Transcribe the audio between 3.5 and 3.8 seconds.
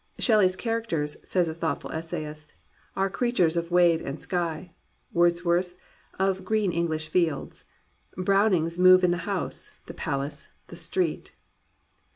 of